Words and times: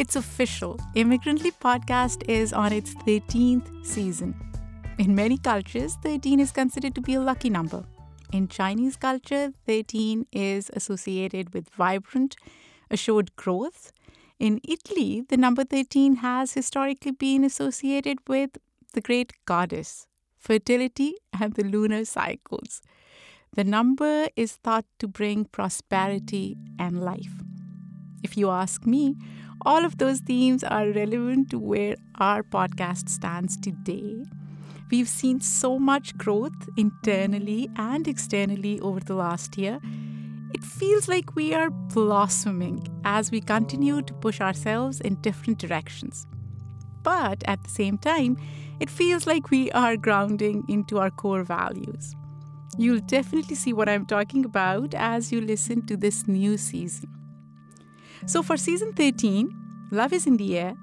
It's 0.00 0.16
official. 0.16 0.80
Immigrantly 0.94 1.50
podcast 1.50 2.26
is 2.26 2.54
on 2.54 2.72
its 2.72 2.94
13th 3.06 3.84
season. 3.84 4.34
In 4.98 5.14
many 5.14 5.36
cultures, 5.36 5.98
13 6.02 6.40
is 6.40 6.52
considered 6.52 6.94
to 6.94 7.02
be 7.02 7.16
a 7.16 7.20
lucky 7.20 7.50
number. 7.50 7.84
In 8.32 8.48
Chinese 8.48 8.96
culture, 8.96 9.52
13 9.66 10.26
is 10.32 10.70
associated 10.72 11.52
with 11.52 11.68
vibrant, 11.68 12.36
assured 12.90 13.36
growth. 13.36 13.92
In 14.38 14.62
Italy, 14.66 15.22
the 15.28 15.36
number 15.36 15.64
13 15.64 16.16
has 16.24 16.54
historically 16.54 17.12
been 17.12 17.44
associated 17.44 18.20
with 18.26 18.56
the 18.94 19.02
great 19.02 19.34
goddess, 19.44 20.06
fertility, 20.38 21.12
and 21.38 21.52
the 21.52 21.64
lunar 21.64 22.06
cycles. 22.06 22.80
The 23.52 23.64
number 23.64 24.28
is 24.34 24.52
thought 24.52 24.86
to 24.98 25.06
bring 25.06 25.44
prosperity 25.44 26.56
and 26.78 27.04
life. 27.04 27.34
If 28.22 28.36
you 28.36 28.50
ask 28.50 28.86
me, 28.86 29.16
all 29.62 29.84
of 29.84 29.98
those 29.98 30.20
themes 30.20 30.64
are 30.64 30.88
relevant 30.90 31.50
to 31.50 31.58
where 31.58 31.96
our 32.18 32.42
podcast 32.42 33.08
stands 33.08 33.56
today. 33.56 34.24
We've 34.90 35.08
seen 35.08 35.40
so 35.40 35.78
much 35.78 36.16
growth 36.16 36.68
internally 36.76 37.68
and 37.76 38.08
externally 38.08 38.80
over 38.80 39.00
the 39.00 39.14
last 39.14 39.58
year. 39.58 39.78
It 40.52 40.64
feels 40.64 41.08
like 41.08 41.36
we 41.36 41.54
are 41.54 41.70
blossoming 41.70 42.86
as 43.04 43.30
we 43.30 43.40
continue 43.40 44.02
to 44.02 44.14
push 44.14 44.40
ourselves 44.40 45.00
in 45.00 45.14
different 45.16 45.58
directions. 45.58 46.26
But 47.02 47.44
at 47.46 47.62
the 47.62 47.70
same 47.70 47.98
time, 47.98 48.36
it 48.80 48.90
feels 48.90 49.26
like 49.26 49.50
we 49.50 49.70
are 49.72 49.96
grounding 49.96 50.64
into 50.68 50.98
our 50.98 51.10
core 51.10 51.44
values. 51.44 52.16
You'll 52.78 53.00
definitely 53.00 53.56
see 53.56 53.72
what 53.72 53.88
I'm 53.88 54.06
talking 54.06 54.44
about 54.44 54.94
as 54.94 55.30
you 55.30 55.40
listen 55.40 55.86
to 55.86 55.96
this 55.96 56.26
new 56.26 56.56
season. 56.56 57.19
So, 58.26 58.42
for 58.42 58.56
season 58.56 58.92
13, 58.92 59.54
Love 59.90 60.12
is 60.12 60.26
in 60.26 60.36
the 60.36 60.58
Air, 60.58 60.74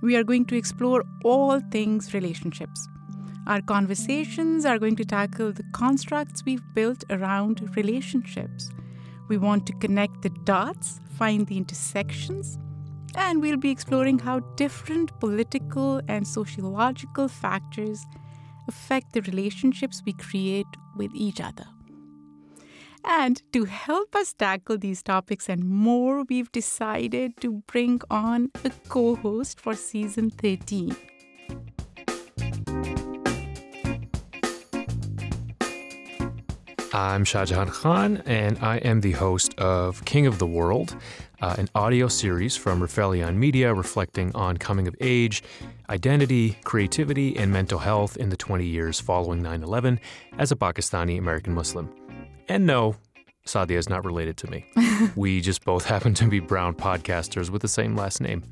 we 0.00 0.14
are 0.16 0.22
going 0.22 0.44
to 0.46 0.56
explore 0.56 1.04
all 1.24 1.60
things 1.60 2.14
relationships. 2.14 2.88
Our 3.46 3.60
conversations 3.62 4.64
are 4.64 4.78
going 4.78 4.96
to 4.96 5.04
tackle 5.04 5.52
the 5.52 5.64
constructs 5.72 6.44
we've 6.44 6.62
built 6.74 7.02
around 7.10 7.74
relationships. 7.76 8.70
We 9.28 9.38
want 9.38 9.66
to 9.66 9.72
connect 9.74 10.22
the 10.22 10.30
dots, 10.44 11.00
find 11.16 11.46
the 11.46 11.56
intersections, 11.56 12.58
and 13.16 13.42
we'll 13.42 13.56
be 13.56 13.70
exploring 13.70 14.18
how 14.20 14.40
different 14.56 15.18
political 15.18 16.00
and 16.08 16.26
sociological 16.26 17.26
factors 17.26 18.06
affect 18.68 19.14
the 19.14 19.22
relationships 19.22 20.02
we 20.06 20.12
create 20.12 20.66
with 20.96 21.10
each 21.14 21.40
other. 21.40 21.66
And 23.04 23.42
to 23.52 23.64
help 23.64 24.14
us 24.14 24.32
tackle 24.32 24.78
these 24.78 25.02
topics 25.02 25.48
and 25.48 25.64
more, 25.64 26.24
we've 26.28 26.50
decided 26.52 27.36
to 27.40 27.62
bring 27.66 28.00
on 28.10 28.50
a 28.64 28.70
co 28.88 29.16
host 29.16 29.60
for 29.60 29.74
season 29.74 30.30
13. 30.30 30.96
I'm 36.94 37.24
Shahjehan 37.24 37.70
Khan, 37.70 38.22
and 38.26 38.58
I 38.60 38.78
am 38.78 39.02
the 39.02 39.12
host 39.12 39.54
of 39.58 40.04
King 40.04 40.26
of 40.26 40.38
the 40.38 40.46
World, 40.46 40.96
uh, 41.40 41.54
an 41.56 41.68
audio 41.74 42.08
series 42.08 42.56
from 42.56 42.80
Rifelion 42.80 43.36
Media 43.36 43.72
reflecting 43.72 44.34
on 44.34 44.56
coming 44.56 44.88
of 44.88 44.96
age, 45.00 45.42
identity, 45.90 46.56
creativity, 46.64 47.36
and 47.36 47.52
mental 47.52 47.78
health 47.78 48.16
in 48.16 48.30
the 48.30 48.36
20 48.36 48.66
years 48.66 48.98
following 48.98 49.42
9 49.42 49.62
11 49.62 50.00
as 50.38 50.50
a 50.50 50.56
Pakistani 50.56 51.18
American 51.18 51.54
Muslim. 51.54 52.07
And 52.48 52.66
no, 52.66 52.96
Saadia 53.46 53.76
is 53.76 53.88
not 53.88 54.04
related 54.04 54.36
to 54.38 54.50
me. 54.50 54.66
we 55.16 55.40
just 55.40 55.64
both 55.64 55.84
happen 55.84 56.14
to 56.14 56.26
be 56.28 56.40
brown 56.40 56.74
podcasters 56.74 57.50
with 57.50 57.62
the 57.62 57.68
same 57.68 57.94
last 57.94 58.20
name. 58.20 58.42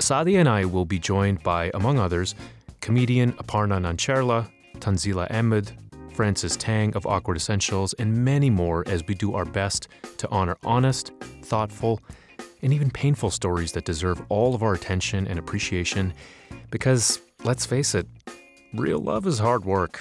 Saadia 0.00 0.38
and 0.38 0.48
I 0.48 0.64
will 0.64 0.84
be 0.84 0.98
joined 0.98 1.42
by, 1.42 1.70
among 1.74 1.98
others, 1.98 2.34
comedian 2.80 3.32
Aparna 3.32 3.80
Nancherla, 3.80 4.48
Tanzila 4.78 5.32
Ahmed, 5.32 5.72
Frances 6.12 6.56
Tang 6.56 6.94
of 6.96 7.06
Awkward 7.06 7.36
Essentials, 7.36 7.94
and 7.94 8.24
many 8.24 8.50
more 8.50 8.84
as 8.86 9.04
we 9.06 9.14
do 9.14 9.34
our 9.34 9.44
best 9.44 9.88
to 10.18 10.28
honor 10.30 10.56
honest, 10.64 11.12
thoughtful, 11.42 12.00
and 12.62 12.72
even 12.72 12.90
painful 12.90 13.30
stories 13.30 13.72
that 13.72 13.84
deserve 13.84 14.22
all 14.28 14.54
of 14.54 14.62
our 14.62 14.74
attention 14.74 15.26
and 15.26 15.38
appreciation. 15.38 16.12
Because, 16.70 17.20
let's 17.44 17.66
face 17.66 17.94
it, 17.94 18.06
real 18.74 18.98
love 18.98 19.26
is 19.26 19.38
hard 19.38 19.64
work, 19.64 20.00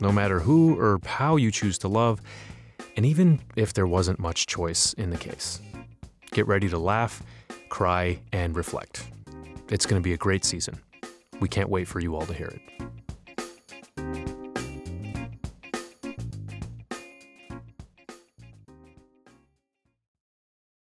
no 0.00 0.12
matter 0.12 0.40
who 0.40 0.78
or 0.78 1.00
how 1.04 1.36
you 1.36 1.50
choose 1.50 1.78
to 1.78 1.88
love, 1.88 2.20
and 2.96 3.04
even 3.04 3.40
if 3.56 3.72
there 3.74 3.86
wasn't 3.86 4.18
much 4.18 4.46
choice 4.46 4.92
in 4.94 5.10
the 5.10 5.16
case. 5.16 5.60
Get 6.32 6.46
ready 6.46 6.68
to 6.68 6.78
laugh, 6.78 7.22
cry, 7.68 8.18
and 8.32 8.56
reflect. 8.56 9.06
It's 9.68 9.86
going 9.86 10.00
to 10.00 10.04
be 10.04 10.12
a 10.12 10.16
great 10.16 10.44
season. 10.44 10.78
We 11.40 11.48
can't 11.48 11.68
wait 11.68 11.88
for 11.88 12.00
you 12.00 12.14
all 12.14 12.26
to 12.26 12.34
hear 12.34 12.48
it. 12.48 12.60